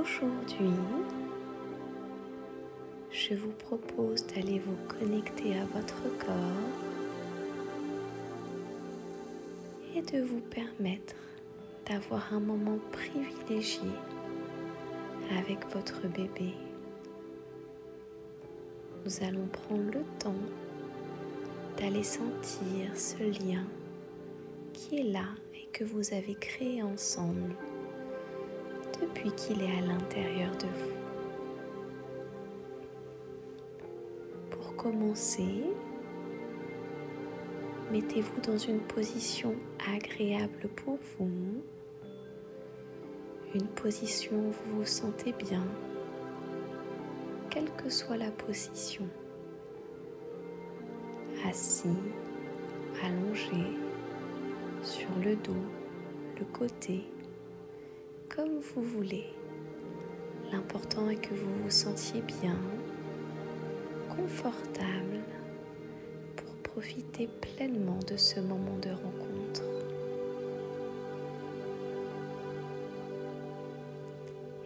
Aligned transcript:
Aujourd'hui, 0.00 0.70
je 3.10 3.34
vous 3.34 3.50
propose 3.50 4.24
d'aller 4.28 4.60
vous 4.60 4.76
connecter 4.86 5.58
à 5.58 5.64
votre 5.64 6.02
corps 6.18 6.78
et 9.96 10.02
de 10.02 10.22
vous 10.22 10.40
permettre 10.40 11.16
d'avoir 11.90 12.32
un 12.32 12.38
moment 12.38 12.78
privilégié 12.92 13.90
avec 15.36 15.58
votre 15.74 16.02
bébé. 16.02 16.54
Nous 19.04 19.24
allons 19.24 19.48
prendre 19.48 19.90
le 19.90 20.04
temps 20.20 20.44
d'aller 21.76 22.04
sentir 22.04 22.94
ce 22.94 23.18
lien 23.42 23.64
qui 24.72 25.00
est 25.00 25.10
là 25.10 25.26
et 25.54 25.66
que 25.72 25.82
vous 25.82 26.14
avez 26.14 26.36
créé 26.36 26.84
ensemble 26.84 27.56
depuis 29.08 29.32
qu'il 29.32 29.62
est 29.62 29.78
à 29.78 29.80
l'intérieur 29.80 30.50
de 30.56 30.66
vous. 30.66 30.92
Pour 34.50 34.76
commencer, 34.76 35.64
mettez-vous 37.90 38.40
dans 38.40 38.58
une 38.58 38.80
position 38.80 39.54
agréable 39.94 40.68
pour 40.76 40.98
vous, 41.18 41.62
une 43.54 43.66
position 43.68 44.36
où 44.36 44.50
vous 44.50 44.78
vous 44.78 44.86
sentez 44.86 45.32
bien, 45.32 45.64
quelle 47.50 47.70
que 47.72 47.88
soit 47.88 48.18
la 48.18 48.30
position. 48.30 49.08
Assis, 51.46 51.88
allongé, 53.02 53.64
sur 54.82 55.08
le 55.24 55.34
dos, 55.36 55.64
le 56.38 56.44
côté, 56.52 57.04
comme 58.38 58.60
vous 58.60 58.82
voulez. 58.82 59.26
L'important 60.52 61.10
est 61.10 61.16
que 61.16 61.34
vous 61.34 61.52
vous 61.64 61.70
sentiez 61.70 62.22
bien, 62.22 62.56
confortable 64.16 65.24
pour 66.36 66.54
profiter 66.72 67.28
pleinement 67.40 67.98
de 68.06 68.16
ce 68.16 68.38
moment 68.38 68.78
de 68.80 68.90
rencontre. 68.90 69.64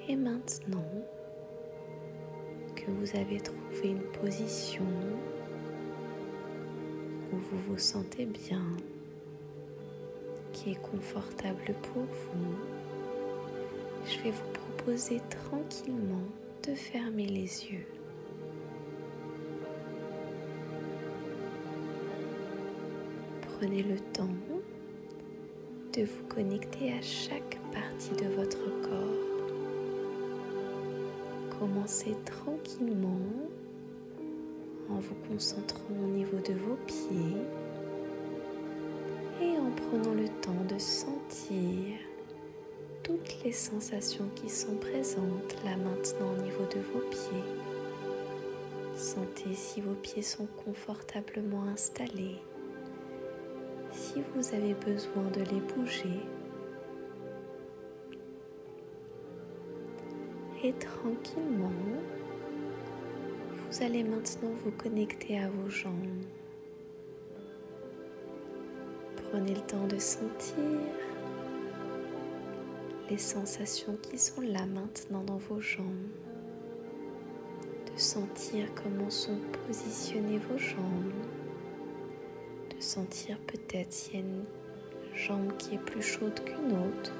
Et 0.06 0.16
maintenant 0.16 0.84
que 2.76 2.90
vous 2.90 3.16
avez 3.16 3.40
trouvé 3.40 3.88
une 3.88 4.02
position 4.20 4.84
où 7.32 7.36
vous 7.36 7.58
vous 7.70 7.78
sentez 7.78 8.26
bien, 8.26 8.66
qui 10.52 10.72
est 10.72 10.82
confortable 10.82 11.74
pour 11.80 12.02
vous, 12.02 12.81
je 14.12 14.18
vais 14.18 14.30
vous 14.30 14.52
proposer 14.52 15.20
tranquillement 15.30 16.28
de 16.68 16.74
fermer 16.74 17.26
les 17.26 17.66
yeux. 17.70 17.86
Prenez 23.42 23.82
le 23.82 23.98
temps 24.12 24.28
de 25.94 26.02
vous 26.02 26.24
connecter 26.28 26.92
à 26.92 27.00
chaque 27.00 27.58
partie 27.72 28.14
de 28.22 28.28
votre 28.34 28.64
corps. 28.82 29.48
Commencez 31.58 32.14
tranquillement 32.24 33.18
en 34.90 34.96
vous 34.96 35.14
concentrant 35.30 35.94
au 36.02 36.08
niveau 36.08 36.38
de 36.38 36.52
vos 36.52 36.76
pieds 36.86 37.40
et 39.40 39.58
en 39.58 39.70
prenant 39.70 40.14
le 40.14 40.28
temps 40.40 40.64
de 40.68 40.78
sentir 40.78 41.98
toutes 43.02 43.42
les 43.44 43.52
sensations 43.52 44.28
qui 44.36 44.48
sont 44.48 44.76
présentes 44.76 45.56
là 45.64 45.76
maintenant 45.76 46.32
au 46.34 46.42
niveau 46.42 46.64
de 46.66 46.80
vos 46.92 47.00
pieds. 47.10 47.44
Sentez 48.94 49.54
si 49.54 49.80
vos 49.80 49.94
pieds 49.94 50.22
sont 50.22 50.46
confortablement 50.64 51.64
installés, 51.64 52.36
si 53.90 54.22
vous 54.34 54.54
avez 54.54 54.74
besoin 54.74 55.24
de 55.34 55.40
les 55.40 55.60
bouger. 55.60 56.20
Et 60.62 60.72
tranquillement, 60.74 61.72
vous 63.56 63.82
allez 63.82 64.04
maintenant 64.04 64.50
vous 64.64 64.70
connecter 64.70 65.40
à 65.40 65.48
vos 65.48 65.68
jambes. 65.68 66.24
Prenez 69.16 69.54
le 69.54 69.60
temps 69.62 69.86
de 69.88 69.98
sentir 69.98 70.54
sensations 73.18 73.96
qui 74.02 74.18
sont 74.18 74.40
là 74.40 74.64
maintenant 74.66 75.22
dans 75.24 75.36
vos 75.36 75.60
jambes, 75.60 76.08
de 77.92 78.00
sentir 78.00 78.66
comment 78.74 79.10
sont 79.10 79.38
positionnées 79.66 80.38
vos 80.38 80.58
jambes, 80.58 81.12
de 82.74 82.80
sentir 82.80 83.38
peut-être 83.40 83.92
s'il 83.92 84.14
y 84.14 84.16
a 84.18 84.20
une 84.20 84.44
jambe 85.14 85.56
qui 85.58 85.74
est 85.74 85.78
plus 85.78 86.02
chaude 86.02 86.38
qu'une 86.44 86.72
autre, 86.72 87.12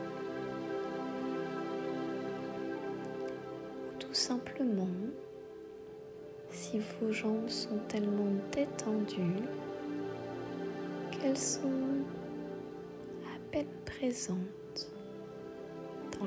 ou 3.88 3.98
tout 3.98 4.14
simplement 4.14 4.88
si 6.50 6.80
vos 7.00 7.12
jambes 7.12 7.48
sont 7.48 7.78
tellement 7.88 8.32
détendues 8.52 9.42
qu'elles 11.10 11.38
sont 11.38 12.04
à 13.24 13.38
peine 13.50 13.66
présentes 13.84 14.61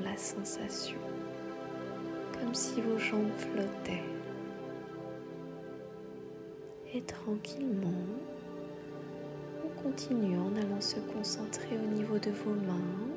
la 0.00 0.16
sensation, 0.16 0.98
comme 2.32 2.54
si 2.54 2.80
vos 2.80 2.98
jambes 2.98 3.32
flottaient. 3.36 4.04
Et 6.94 7.02
tranquillement, 7.02 8.06
on 9.64 9.82
continue 9.82 10.38
en 10.38 10.54
allant 10.56 10.80
se 10.80 10.98
concentrer 11.14 11.76
au 11.76 11.94
niveau 11.94 12.18
de 12.18 12.30
vos 12.30 12.54
mains. 12.54 13.08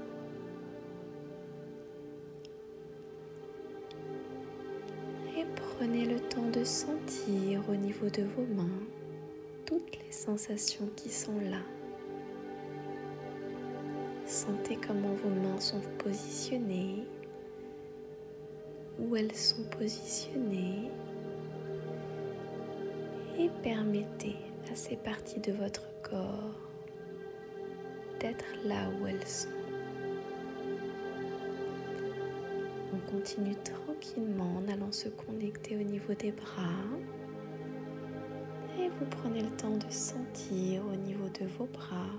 Et 5.38 5.46
prenez 5.56 6.06
le 6.06 6.20
temps 6.20 6.50
de 6.50 6.64
sentir 6.64 7.62
au 7.70 7.76
niveau 7.76 8.10
de 8.10 8.24
vos 8.24 8.46
mains 8.56 8.84
toutes 9.66 9.98
les 10.04 10.12
sensations 10.12 10.90
qui 10.96 11.10
sont 11.10 11.40
là. 11.50 11.79
Sentez 14.50 14.78
comment 14.78 15.14
vos 15.14 15.30
mains 15.30 15.60
sont 15.60 15.82
positionnées, 16.00 17.06
où 18.98 19.16
elles 19.16 19.36
sont 19.36 19.62
positionnées 19.78 20.90
et 23.38 23.48
permettez 23.62 24.38
à 24.72 24.76
ces 24.76 24.96
parties 24.96 25.40
de 25.40 25.52
votre 25.52 25.84
corps 26.02 26.60
d'être 28.20 28.46
là 28.66 28.90
où 29.00 29.06
elles 29.06 29.28
sont. 29.28 29.50
On 32.92 33.12
continue 33.12 33.56
tranquillement 33.58 34.58
en 34.58 34.68
allant 34.68 34.92
se 34.92 35.10
connecter 35.10 35.76
au 35.76 35.84
niveau 35.84 36.16
des 36.16 36.32
bras 36.32 36.88
et 38.80 38.90
vous 38.90 39.06
prenez 39.12 39.44
le 39.44 39.52
temps 39.52 39.78
de 39.78 39.92
sentir 39.92 40.82
au 40.92 40.96
niveau 40.96 41.30
de 41.40 41.46
vos 41.46 41.66
bras 41.66 42.10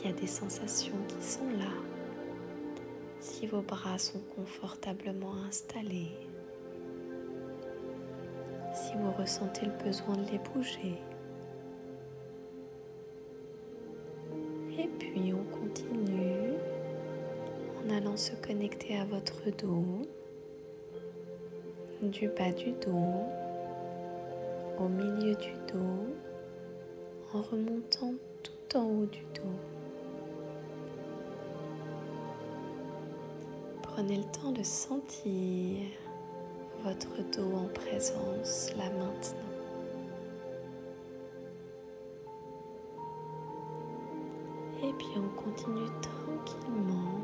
s'il 0.00 0.10
y 0.10 0.14
a 0.14 0.16
des 0.16 0.26
sensations 0.26 0.96
qui 1.08 1.22
sont 1.22 1.46
là, 1.58 1.72
si 3.18 3.46
vos 3.46 3.60
bras 3.60 3.98
sont 3.98 4.20
confortablement 4.34 5.34
installés, 5.46 6.12
si 8.72 8.94
vous 8.96 9.12
ressentez 9.12 9.66
le 9.66 9.84
besoin 9.84 10.16
de 10.16 10.30
les 10.30 10.38
bouger. 10.38 10.96
Et 14.78 14.88
puis 14.98 15.34
on 15.34 15.44
continue 15.54 16.54
en 17.84 17.94
allant 17.94 18.16
se 18.16 18.32
connecter 18.36 18.96
à 18.96 19.04
votre 19.04 19.50
dos 19.50 20.00
du 22.00 22.28
bas 22.28 22.52
du 22.52 22.70
dos 22.86 23.26
au 24.78 24.88
milieu 24.88 25.34
du 25.34 25.52
dos 25.70 26.06
en 27.34 27.42
remontant 27.42 28.14
tout 28.42 28.78
en 28.78 28.84
haut 28.84 29.06
du 29.06 29.20
dos. 29.34 29.69
Prenez 34.00 34.16
le 34.16 34.24
temps 34.24 34.52
de 34.52 34.62
sentir 34.62 35.82
votre 36.82 37.18
dos 37.36 37.54
en 37.54 37.68
présence 37.68 38.72
là 38.74 38.84
maintenant. 38.98 39.36
Et 44.82 44.92
puis 44.94 45.08
on 45.18 45.28
continue 45.38 45.90
tranquillement 46.00 47.20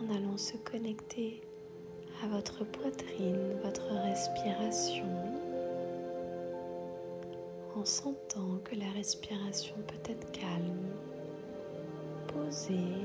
en 0.00 0.16
allant 0.16 0.36
se 0.36 0.56
connecter 0.56 1.40
à 2.24 2.26
votre 2.26 2.64
poitrine, 2.64 3.56
votre 3.62 3.86
respiration, 4.02 5.06
en 7.76 7.84
sentant 7.84 8.58
que 8.64 8.74
la 8.74 8.90
respiration 8.96 9.76
peut 9.86 10.10
être 10.10 10.32
calme, 10.32 10.88
posée 12.26 12.98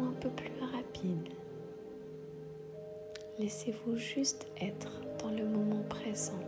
un 0.00 0.12
peu 0.20 0.30
plus 0.30 0.52
rapide. 0.72 1.28
Laissez-vous 3.38 3.96
juste 3.96 4.46
être 4.60 5.00
dans 5.18 5.30
le 5.30 5.44
moment 5.44 5.82
présent. 5.88 6.38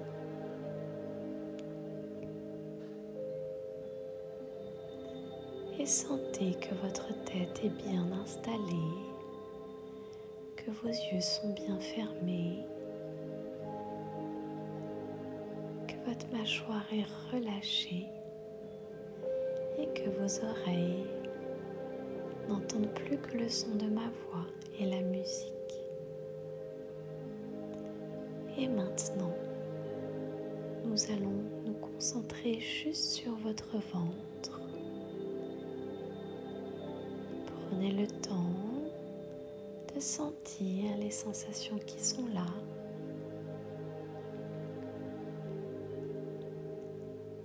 Et 5.79 5.87
sentez 5.87 6.55
que 6.55 6.75
votre 6.77 7.09
tête 7.25 7.61
est 7.65 7.89
bien 7.89 8.07
installée, 8.23 8.95
que 10.57 10.71
vos 10.71 10.89
yeux 10.89 11.21
sont 11.21 11.53
bien 11.53 11.79
fermés, 11.79 12.65
que 15.87 16.09
votre 16.09 16.27
mâchoire 16.33 16.87
est 16.93 17.35
relâchée 17.35 18.07
et 19.79 19.87
que 19.89 20.09
vos 20.09 20.45
oreilles 20.45 21.05
n'entendent 22.49 22.93
plus 22.95 23.19
que 23.19 23.37
le 23.37 23.49
son 23.49 23.75
de 23.75 23.87
ma 23.87 24.03
voix 24.03 24.47
et 24.79 24.87
la 24.87 25.01
musique. 25.01 25.53
Et 28.59 28.69
maintenant, 28.69 29.35
nous 30.85 31.11
allons 31.11 31.43
nous 31.65 31.75
concentrer 31.75 32.59
juste 32.61 33.13
sur 33.13 33.33
votre 33.37 33.77
ventre. 33.93 34.61
Prenez 37.69 37.93
le 37.93 38.07
temps 38.07 38.55
de 39.95 40.01
sentir 40.01 40.97
les 40.99 41.11
sensations 41.11 41.79
qui 41.87 42.03
sont 42.03 42.27
là. 42.33 42.47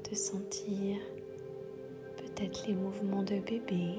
De 0.09 0.15
sentir 0.15 0.97
peut-être 2.17 2.67
les 2.67 2.73
mouvements 2.73 3.23
de 3.23 3.39
bébé. 3.39 3.95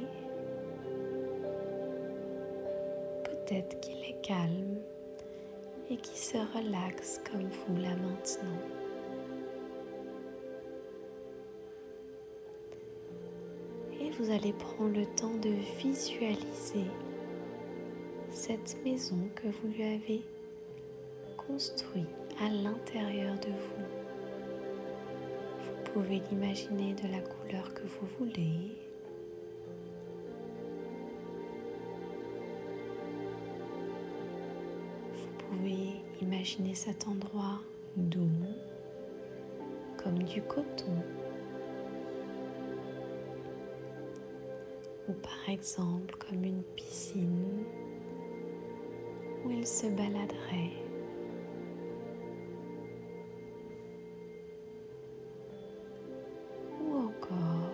Peut-être 3.52 3.80
qu'il 3.80 4.02
est 4.04 4.18
calme 4.22 4.78
et 5.90 5.98
qui 5.98 6.18
se 6.18 6.38
relaxe 6.56 7.20
comme 7.30 7.50
vous 7.50 7.82
là 7.82 7.94
maintenant. 7.96 8.58
Et 14.00 14.10
vous 14.12 14.30
allez 14.30 14.54
prendre 14.54 14.96
le 14.96 15.04
temps 15.04 15.34
de 15.42 15.50
visualiser 15.78 16.86
cette 18.30 18.82
maison 18.86 19.18
que 19.34 19.48
vous 19.48 19.68
lui 19.68 19.82
avez 19.82 20.22
construite 21.36 22.08
à 22.40 22.48
l'intérieur 22.48 23.34
de 23.34 23.50
vous. 23.50 23.84
Vous 25.60 25.92
pouvez 25.92 26.22
l'imaginer 26.30 26.94
de 26.94 27.08
la 27.08 27.20
couleur 27.20 27.74
que 27.74 27.82
vous 27.82 28.06
voulez. 28.18 28.81
Pouvez 36.42 36.54
imaginer 36.58 36.74
cet 36.74 37.06
endroit 37.06 37.60
doux, 37.96 38.28
comme 40.02 40.22
du 40.24 40.42
coton. 40.42 40.96
Ou 45.08 45.12
par 45.12 45.48
exemple 45.48 46.14
comme 46.16 46.44
une 46.44 46.62
piscine 46.74 47.64
où 49.44 49.50
il 49.50 49.66
se 49.66 49.86
baladerait. 49.86 50.72
Ou 56.80 56.96
encore 56.96 57.70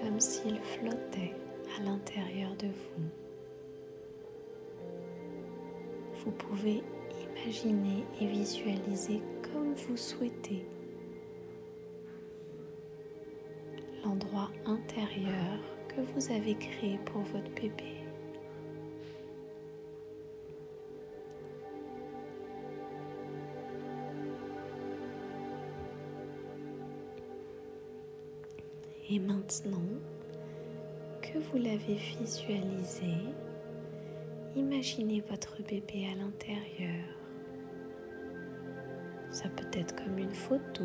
comme 0.00 0.20
s'il 0.20 0.60
flottait 0.60 1.34
à 1.76 1.82
l'intérieur 1.82 2.54
de 2.56 2.66
vous 2.66 3.04
vous 6.24 6.32
pouvez 6.32 6.82
imaginer 7.44 8.04
et 8.20 8.26
visualiser 8.26 9.20
comme 9.42 9.74
vous 9.74 9.96
souhaitez 9.96 10.64
l'endroit 14.04 14.50
intérieur 14.66 15.58
que 15.88 16.00
vous 16.00 16.32
avez 16.32 16.54
créé 16.54 16.98
pour 17.06 17.22
votre 17.22 17.50
bébé. 17.52 17.96
Et 29.12 29.18
maintenant 29.18 29.82
que 31.20 31.38
vous 31.38 31.56
l'avez 31.56 31.94
visualisé, 31.94 33.16
Imaginez 34.56 35.22
votre 35.30 35.62
bébé 35.62 36.08
à 36.10 36.16
l'intérieur. 36.16 37.19
Ça 39.42 39.48
peut 39.48 39.78
être 39.78 39.96
comme 39.96 40.18
une 40.18 40.34
photo, 40.34 40.84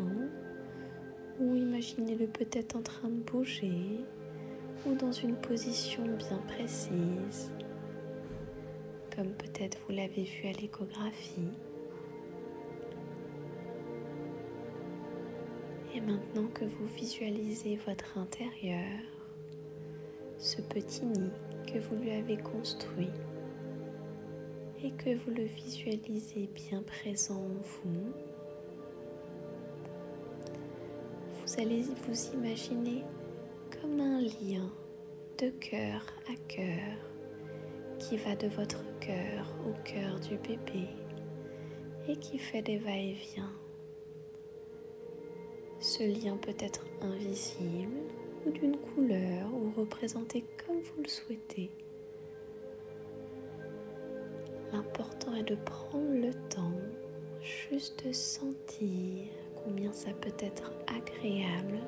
ou 1.38 1.54
imaginez-le 1.54 2.26
peut-être 2.26 2.74
en 2.74 2.80
train 2.80 3.10
de 3.10 3.20
bouger, 3.20 4.00
ou 4.86 4.94
dans 4.94 5.12
une 5.12 5.36
position 5.36 6.02
bien 6.16 6.38
précise, 6.48 7.52
comme 9.14 9.28
peut-être 9.34 9.76
vous 9.86 9.94
l'avez 9.94 10.22
vu 10.22 10.48
à 10.48 10.52
l'échographie. 10.52 11.52
Et 15.94 16.00
maintenant 16.00 16.48
que 16.54 16.64
vous 16.64 16.86
visualisez 16.96 17.78
votre 17.86 18.16
intérieur, 18.16 19.02
ce 20.38 20.62
petit 20.62 21.04
nid 21.04 21.30
que 21.70 21.78
vous 21.78 21.96
lui 21.96 22.12
avez 22.12 22.38
construit, 22.38 23.10
et 24.82 24.92
que 24.92 25.14
vous 25.14 25.30
le 25.32 25.44
visualisez 25.44 26.48
bien 26.54 26.82
présent 26.82 27.34
en 27.34 27.60
vous, 27.60 28.12
vous 31.56 31.62
allez 31.62 31.82
vous 32.06 32.34
imaginer 32.34 33.02
comme 33.70 34.00
un 34.00 34.20
lien 34.20 34.70
de 35.38 35.48
cœur 35.50 36.04
à 36.28 36.34
cœur 36.48 36.98
qui 37.98 38.16
va 38.18 38.36
de 38.36 38.48
votre 38.48 38.82
cœur 39.00 39.54
au 39.66 39.72
cœur 39.84 40.20
du 40.20 40.36
bébé 40.36 40.88
et 42.08 42.16
qui 42.16 42.38
fait 42.38 42.62
des 42.62 42.78
va-et-vient. 42.78 43.52
Ce 45.80 46.02
lien 46.02 46.36
peut 46.36 46.56
être 46.58 46.84
invisible 47.00 48.00
ou 48.44 48.50
d'une 48.50 48.76
couleur 48.76 49.48
ou 49.54 49.80
représenté 49.80 50.44
comme 50.66 50.80
vous 50.80 51.02
le 51.02 51.08
souhaitez. 51.08 51.70
L'important 54.72 55.34
est 55.34 55.44
de 55.44 55.56
prendre 55.56 56.12
le 56.12 56.34
temps 56.50 56.80
juste 57.40 58.06
de 58.06 58.12
sentir 58.12 59.24
combien 59.66 59.92
ça 59.92 60.12
peut 60.20 60.34
être 60.38 60.70
agréable 60.86 61.80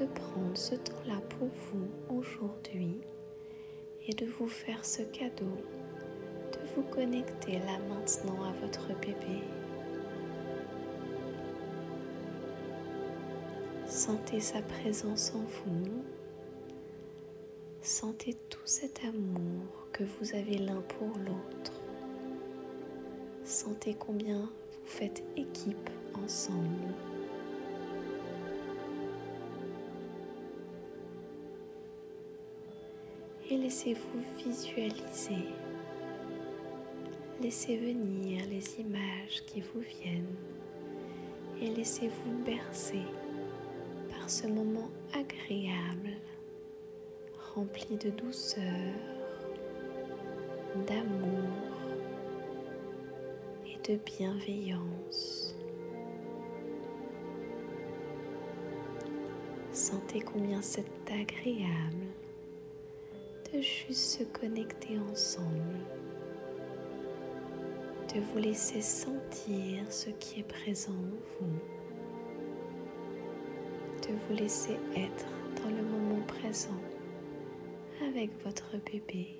de 0.00 0.06
prendre 0.06 0.56
ce 0.56 0.74
temps-là 0.74 1.20
pour 1.28 1.48
vous 1.48 2.18
aujourd'hui 2.18 2.98
et 4.08 4.14
de 4.14 4.24
vous 4.24 4.48
faire 4.48 4.82
ce 4.82 5.02
cadeau, 5.02 5.52
de 6.52 6.58
vous 6.74 6.82
connecter 6.84 7.58
là 7.58 7.78
maintenant 7.90 8.42
à 8.44 8.52
votre 8.64 8.88
bébé. 9.00 9.42
Sentez 13.86 14.40
sa 14.40 14.62
présence 14.62 15.34
en 15.34 15.40
vous. 15.40 16.02
Sentez 17.82 18.34
tout 18.48 18.64
cet 18.64 19.04
amour 19.04 19.88
que 19.92 20.04
vous 20.04 20.34
avez 20.34 20.56
l'un 20.56 20.80
pour 20.80 21.08
l'autre. 21.18 21.82
Sentez 23.44 23.94
combien 23.94 24.40
vous 24.40 24.86
faites 24.86 25.22
équipe 25.36 25.90
ensemble. 26.24 26.94
Et 33.50 33.56
laissez-vous 33.56 34.22
visualiser. 34.44 35.46
Laissez 37.40 37.76
venir 37.76 38.44
les 38.48 38.80
images 38.80 39.44
qui 39.46 39.60
vous 39.60 39.80
viennent 39.80 40.36
et 41.60 41.68
laissez-vous 41.68 42.44
bercer 42.44 43.02
par 44.10 44.30
ce 44.30 44.46
moment 44.46 44.90
agréable, 45.12 46.16
rempli 47.54 47.96
de 47.96 48.10
douceur, 48.10 48.62
d'amour 50.86 51.50
et 53.66 53.90
de 53.90 53.98
bienveillance. 54.04 55.41
Sentez 59.92 60.20
combien 60.20 60.62
c'est 60.62 60.86
agréable 61.10 62.06
de 63.52 63.60
juste 63.60 64.20
se 64.20 64.24
connecter 64.24 64.98
ensemble, 65.10 65.84
de 68.14 68.20
vous 68.20 68.38
laisser 68.38 68.80
sentir 68.80 69.84
ce 69.90 70.08
qui 70.08 70.40
est 70.40 70.48
présent 70.48 70.94
en 70.94 71.44
vous, 71.44 71.52
de 74.08 74.14
vous 74.14 74.34
laisser 74.34 74.78
être 74.96 75.26
dans 75.62 75.68
le 75.68 75.82
moment 75.82 76.22
présent 76.26 76.80
avec 78.08 78.30
votre 78.44 78.72
bébé 78.90 79.36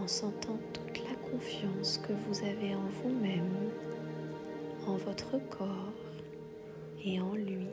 en 0.00 0.08
sentant 0.08 0.58
toute 0.72 0.98
la 1.08 1.14
confiance 1.30 1.98
que 1.98 2.12
vous 2.12 2.40
avez 2.40 2.74
en 2.74 2.88
vous-même, 3.04 3.70
en 4.88 4.96
votre 4.96 5.38
corps 5.48 5.92
et 7.04 7.20
en 7.20 7.34
lui. 7.36 7.68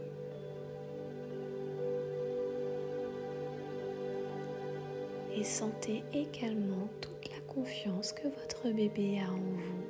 Et 5.41 5.43
sentez 5.43 6.03
également 6.13 6.87
toute 7.01 7.31
la 7.31 7.39
confiance 7.51 8.13
que 8.13 8.27
votre 8.27 8.69
bébé 8.69 9.19
a 9.27 9.31
en 9.31 9.37
vous. 9.37 9.81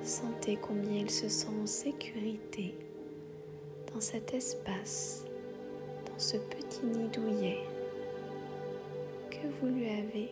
Sentez 0.00 0.56
combien 0.62 1.00
il 1.00 1.10
se 1.10 1.28
sent 1.28 1.48
en 1.60 1.66
sécurité 1.66 2.76
dans 3.92 4.00
cet 4.00 4.32
espace, 4.32 5.24
dans 6.06 6.18
ce 6.20 6.36
petit 6.36 6.86
nid 6.86 7.08
douillet 7.08 7.64
que 9.28 9.48
vous 9.60 9.74
lui 9.74 9.88
avez 9.88 10.28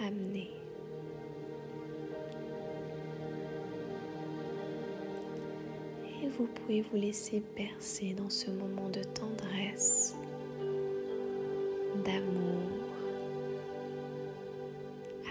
amené. 0.00 0.50
Et 6.20 6.26
vous 6.30 6.48
pouvez 6.48 6.82
vous 6.82 6.96
laisser 6.96 7.44
bercer 7.54 8.14
dans 8.14 8.30
ce 8.30 8.50
moment 8.50 8.88
de 8.88 9.04
tendresse, 9.04 10.16
d'amour, 12.06 12.70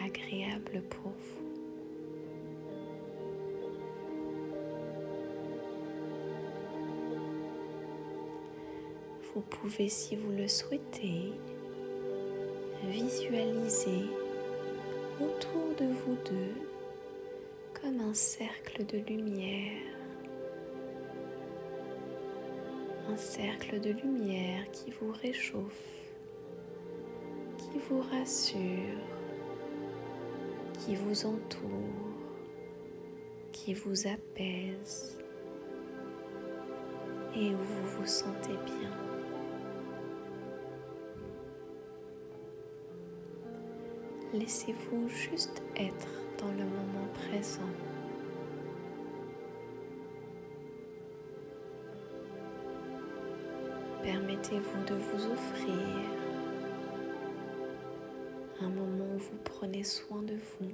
agréable 0.03 0.81
pour 0.89 1.11
vous. 1.11 1.45
Vous 9.33 9.41
pouvez, 9.41 9.89
si 9.89 10.15
vous 10.15 10.31
le 10.31 10.47
souhaitez, 10.47 11.31
visualiser 12.83 14.05
autour 15.19 15.75
de 15.79 15.85
vous 15.85 16.15
deux 16.25 16.53
comme 17.81 17.99
un 17.99 18.13
cercle 18.13 18.85
de 18.85 18.97
lumière. 18.97 19.81
Un 23.09 23.17
cercle 23.17 23.79
de 23.79 23.91
lumière 23.91 24.69
qui 24.71 24.91
vous 24.91 25.11
réchauffe, 25.11 26.04
vous 27.89 28.01
rassure, 28.01 28.59
qui 30.79 30.95
vous 30.95 31.25
entoure, 31.25 31.69
qui 33.51 33.73
vous 33.73 34.07
apaise 34.07 35.17
et 37.35 37.53
où 37.53 37.57
vous 37.57 37.87
vous 37.99 38.07
sentez 38.07 38.57
bien. 38.65 38.91
Laissez-vous 44.33 45.07
juste 45.09 45.61
être 45.75 46.07
dans 46.39 46.51
le 46.51 46.63
moment 46.63 47.07
présent. 47.13 47.61
Permettez-vous 54.03 54.83
de 54.85 54.95
vous 54.95 55.31
offrir 55.31 56.24
un 58.61 58.69
moment 58.69 59.05
où 59.15 59.17
vous 59.17 59.37
prenez 59.43 59.83
soin 59.83 60.21
de 60.21 60.33
vous 60.35 60.71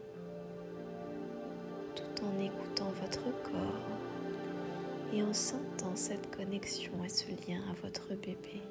tout 1.95 2.23
en 2.25 2.39
écoutant 2.39 2.91
votre 3.01 3.23
corps 3.43 3.97
et 5.13 5.23
en 5.23 5.33
sentant 5.33 5.95
cette 5.95 6.33
connexion 6.35 6.91
et 7.03 7.09
ce 7.09 7.27
lien 7.27 7.61
à 7.69 7.73
votre 7.81 8.09
bébé. 8.09 8.61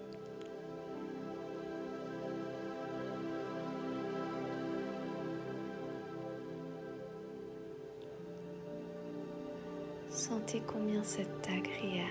Sentez 10.09 10.63
combien 10.67 11.03
c'est 11.03 11.29
agréable 11.49 12.07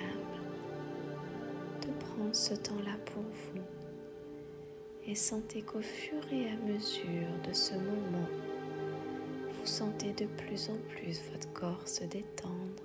de 1.82 1.88
prendre 2.06 2.36
ce 2.36 2.53
temps-là 2.53 2.98
pour 3.06 3.24
vous 3.24 3.78
et 5.09 5.15
sentez 5.15 5.63
qu'au 5.63 5.81
fur 5.81 6.21
et 6.31 6.49
à 6.49 6.55
mesure 6.67 7.27
de 7.47 7.51
ce 7.51 7.73
moment, 7.73 8.29
vous 9.49 9.65
sentez 9.65 10.13
de 10.13 10.25
plus 10.25 10.69
en 10.69 10.77
plus 10.89 11.19
votre 11.31 11.51
corps 11.51 11.87
se 11.87 12.03
détendre, 12.03 12.83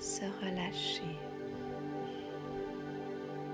se 0.00 0.24
relâcher. 0.44 1.16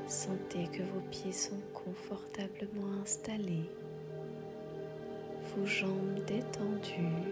Sentez 0.07 0.69
que 0.73 0.83
vos 0.83 1.03
pieds 1.11 1.33
sont 1.33 1.61
confortablement 1.75 3.03
installés, 3.03 3.69
vos 5.55 5.67
jambes 5.67 6.25
détendues 6.27 7.29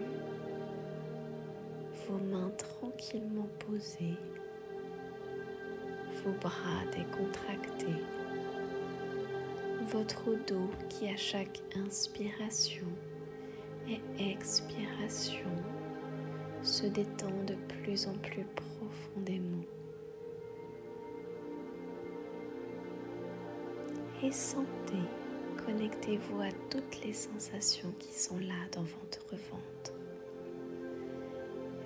vos 2.07 2.17
mains 2.17 2.51
tranquillement 2.57 3.49
posées, 3.59 4.15
vos 6.23 6.31
bras 6.39 6.85
décontractés, 6.95 8.01
votre 9.87 10.35
dos 10.47 10.69
qui 10.89 11.07
à 11.07 11.15
chaque 11.15 11.61
inspiration 11.75 12.87
et 13.87 14.01
expiration 14.31 15.49
se 16.61 16.87
détend 16.87 17.31
de 17.45 17.55
plus 17.69 18.05
en 18.07 18.13
plus 18.15 18.45
profondément. 18.55 19.63
Et 24.23 24.31
sentez, 24.31 24.65
connectez-vous 25.65 26.41
à 26.41 26.51
toutes 26.69 27.05
les 27.05 27.13
sensations 27.13 27.93
qui 27.97 28.11
sont 28.11 28.39
là 28.39 28.67
dans 28.73 28.83
votre 28.83 29.35
ventre. 29.51 29.93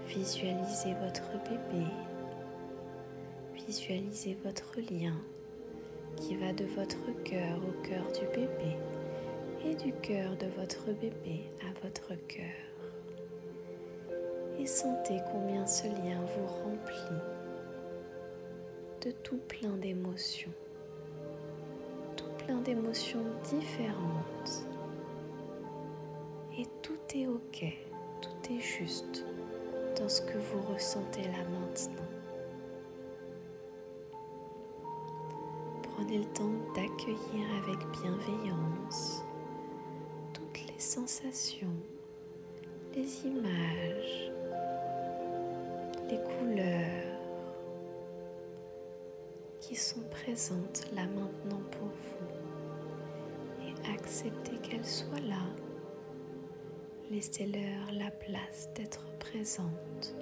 Visualisez 0.08 0.96
votre 1.03 1.31
bébé. 1.43 1.86
Visualisez 3.67 4.38
votre 4.43 4.79
lien 4.91 5.15
qui 6.21 6.35
va 6.35 6.53
de 6.53 6.65
votre 6.65 7.23
cœur 7.23 7.57
au 7.67 7.81
cœur 7.81 8.05
du 8.11 8.25
bébé 8.27 8.77
et 9.65 9.73
du 9.73 9.91
cœur 10.01 10.37
de 10.37 10.45
votre 10.59 10.85
bébé 10.93 11.49
à 11.61 11.85
votre 11.85 12.13
cœur. 12.27 12.45
Et 14.59 14.67
sentez 14.67 15.19
combien 15.31 15.65
ce 15.65 15.87
lien 15.87 16.21
vous 16.37 16.45
remplit 16.45 17.17
de 19.03 19.11
tout 19.23 19.39
plein 19.47 19.75
d'émotions, 19.77 20.51
tout 22.15 22.45
plein 22.45 22.61
d'émotions 22.61 23.25
différentes. 23.43 24.67
Et 26.59 26.67
tout 26.83 26.99
est 27.15 27.25
ok, 27.25 27.65
tout 28.21 28.53
est 28.53 28.59
juste 28.59 29.25
dans 29.97 30.09
ce 30.09 30.21
que 30.21 30.37
vous 30.37 30.61
ressentez 30.71 31.23
là 31.23 31.43
maintenant. 31.59 32.20
Prenez 36.11 36.25
le 36.25 36.33
temps 36.33 36.73
d'accueillir 36.75 37.47
avec 37.63 37.79
bienveillance 38.01 39.23
toutes 40.33 40.67
les 40.67 40.79
sensations, 40.79 41.73
les 42.93 43.25
images, 43.25 44.29
les 46.09 46.17
couleurs 46.17 47.17
qui 49.61 49.73
sont 49.73 50.03
présentes 50.09 50.85
là 50.93 51.03
maintenant 51.05 51.61
pour 51.71 51.87
vous 51.87 52.27
et 53.65 53.73
acceptez 53.93 54.57
qu'elles 54.57 54.85
soient 54.85 55.21
là 55.21 55.45
Laissez-leur 57.09 57.93
la 57.93 58.11
place 58.11 58.69
d'être 58.75 59.05
présente. 59.17 60.13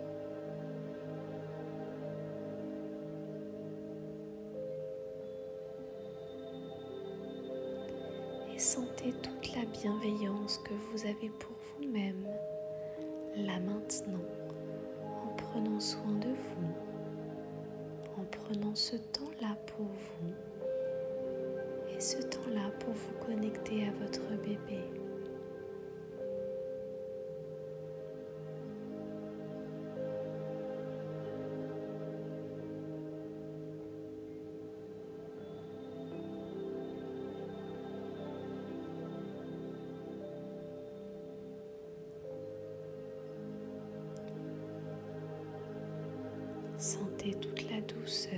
Bienveillance 9.82 10.58
que 10.58 10.74
vous 10.74 11.06
avez 11.06 11.30
pour 11.40 11.56
vous-même, 11.78 12.28
là 13.38 13.60
maintenant, 13.62 14.20
en 15.24 15.34
prenant 15.36 15.80
soin 15.80 16.12
de 16.20 16.28
vous, 16.28 16.74
en 18.18 18.26
prenant 18.26 18.76
ce 18.76 18.98
temps-là 18.98 19.56
pour 19.68 19.86
vous 19.86 20.34
et 21.96 22.00
ce 22.00 22.18
temps-là 22.18 22.72
pour 22.80 22.94
vous 22.94 23.26
connecter 23.26 23.88
à 23.88 23.92
votre 24.04 24.28
bébé. 24.42 24.99
Sentez 47.20 47.34
toute 47.34 47.70
la 47.70 47.82
douceur 47.82 48.32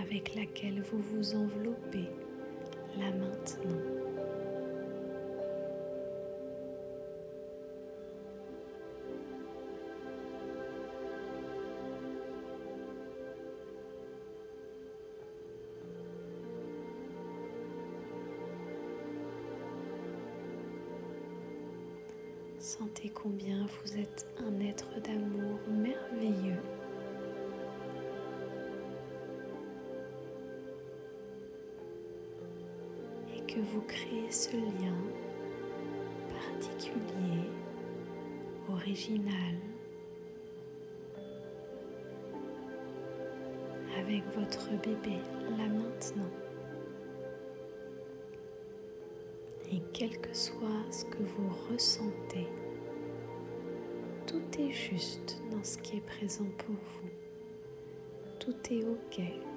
avec 0.00 0.36
laquelle 0.36 0.80
vous 0.80 1.00
vous 1.00 1.34
enveloppez 1.34 2.08
là 2.96 3.10
maintenant. 3.10 3.76
Sentez 22.60 23.08
combien 23.08 23.66
vous 23.66 23.98
êtes 23.98 24.26
un 24.38 24.60
être 24.60 25.00
d'amour 25.00 25.58
merveilleux. 25.68 26.79
Que 33.60 33.66
vous 33.74 33.82
créez 33.82 34.30
ce 34.30 34.56
lien 34.56 34.96
particulier, 36.28 37.44
original, 38.70 39.56
avec 43.98 44.22
votre 44.34 44.70
bébé 44.80 45.18
là 45.58 45.66
maintenant. 45.68 46.30
Et 49.70 49.82
quel 49.92 50.18
que 50.20 50.34
soit 50.34 50.90
ce 50.90 51.04
que 51.04 51.22
vous 51.22 51.50
ressentez, 51.70 52.48
tout 54.26 54.42
est 54.58 54.72
juste 54.72 55.42
dans 55.50 55.62
ce 55.62 55.76
qui 55.78 55.98
est 55.98 56.06
présent 56.06 56.48
pour 56.58 56.74
vous. 56.74 57.10
Tout 58.38 58.56
est 58.72 58.84
OK. 58.84 59.49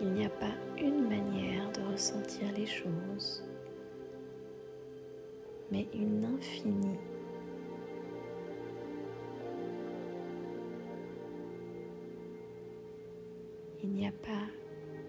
Il 0.00 0.12
n'y 0.12 0.26
a 0.26 0.30
pas 0.30 0.52
une 0.78 1.08
manière 1.08 1.72
de 1.72 1.80
ressentir 1.90 2.52
les 2.54 2.66
choses, 2.66 3.42
mais 5.70 5.88
une 5.94 6.24
infinie. 6.24 6.98
Il 13.82 13.90
n'y 13.90 14.06
a 14.06 14.12
pas 14.12 14.46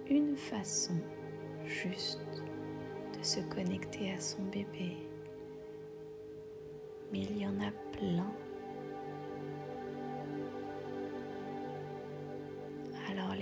une 0.10 0.38
façon 0.38 0.96
juste 1.66 2.22
de 3.18 3.24
se 3.24 3.42
connecter 3.54 4.14
à 4.14 4.20
son 4.20 4.44
bébé. 4.44 4.96
Mais 7.12 7.20
il 7.20 7.42
y 7.42 7.46
en 7.46 7.60
a 7.60 7.72
plein. 7.92 8.32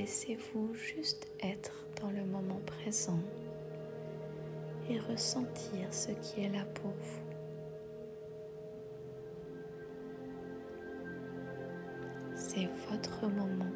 Laissez-vous 0.05 0.71
juste 0.75 1.31
être 1.41 1.83
dans 1.99 2.11
le 2.11 2.23
moment 2.25 2.61
présent 2.67 3.17
et 4.87 4.99
ressentir 4.99 5.91
ce 5.91 6.11
qui 6.11 6.41
est 6.41 6.49
là 6.49 6.63
pour 6.75 6.91
vous. 6.91 7.23
C'est 12.35 12.69
votre 12.87 13.27
moment 13.27 13.73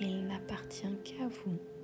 il 0.00 0.26
n'appartient 0.26 0.98
qu'à 1.04 1.28
vous. 1.28 1.75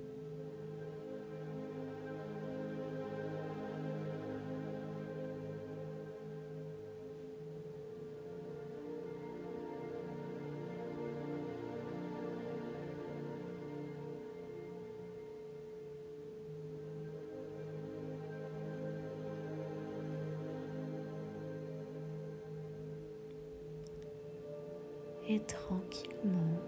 Et 25.29 25.41
tranquillement. 25.41 26.59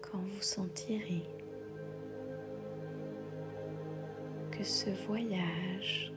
Quand 0.00 0.18
vous 0.18 0.42
sentirez 0.42 1.22
que 4.50 4.64
ce 4.64 4.90
voyage 5.06 6.12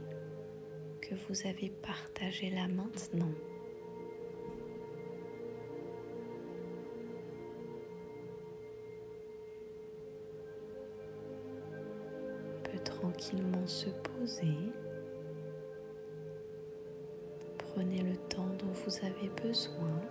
que 1.01 1.15
vous 1.27 1.47
avez 1.47 1.69
partagé 1.81 2.49
là 2.49 2.67
maintenant 2.67 3.31
peut 12.63 12.79
tranquillement 12.83 13.67
se 13.67 13.89
poser 13.89 14.57
vous 18.93 19.06
avez 19.06 19.29
besoin. 19.41 20.01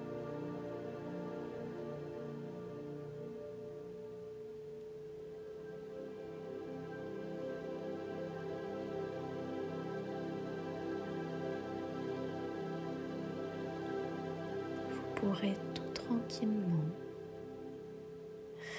Vous 14.91 15.03
pourrez 15.15 15.55
tout 15.75 15.83
tranquillement 15.95 16.63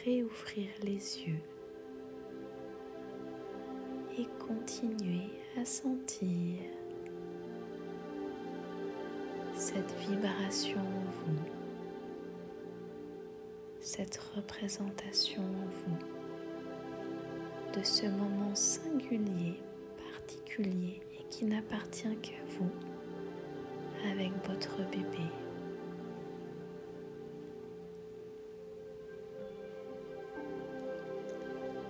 réouvrir 0.04 0.68
les 0.82 1.22
yeux 1.22 1.40
et 4.18 4.28
continuer 4.46 5.30
à 5.60 5.66
sentir 5.66 6.60
vibration 10.10 10.80
en 10.80 11.12
vous, 11.12 11.40
cette 13.80 14.18
représentation 14.36 15.42
en 15.42 15.68
vous 15.70 15.98
de 17.80 17.84
ce 17.84 18.06
moment 18.08 18.54
singulier, 18.54 19.60
particulier 20.12 21.02
et 21.18 21.24
qui 21.30 21.46
n'appartient 21.46 22.16
qu'à 22.22 22.44
vous 22.58 22.70
avec 24.12 24.32
votre 24.48 24.78
bébé. 24.92 25.24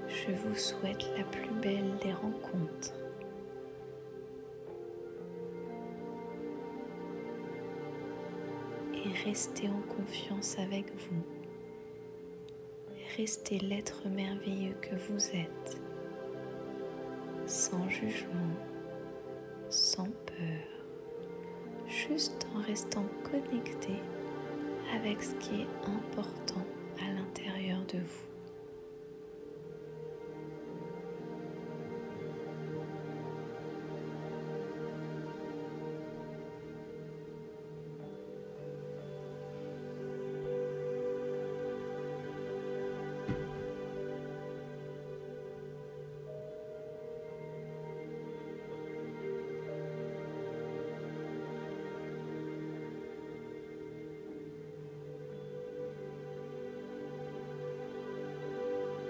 Je 0.07 0.31
vous 0.31 0.55
souhaite 0.55 1.03
la 1.17 1.23
plus 1.23 1.51
belle 1.61 1.97
des 2.03 2.13
rencontres 2.13 2.93
restez 9.25 9.69
en 9.69 9.81
confiance 9.95 10.57
avec 10.59 10.85
vous. 10.95 11.23
Restez 13.17 13.59
l'être 13.59 14.07
merveilleux 14.09 14.75
que 14.81 14.95
vous 14.95 15.29
êtes, 15.35 15.81
sans 17.45 17.87
jugement, 17.89 18.55
sans 19.69 20.09
peur, 20.25 20.85
juste 21.87 22.47
en 22.55 22.61
restant 22.61 23.05
connecté 23.23 23.93
avec 24.95 25.21
ce 25.21 25.35
qui 25.35 25.61
est 25.61 25.87
important 25.87 26.65
à 27.01 27.13
l'intérieur 27.13 27.79
de 27.93 27.99
vous. 27.99 28.32